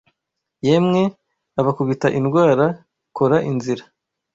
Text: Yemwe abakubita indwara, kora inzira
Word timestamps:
Yemwe 0.67 1.01
abakubita 1.59 2.07
indwara, 2.19 2.65
kora 3.17 3.37
inzira 3.51 3.83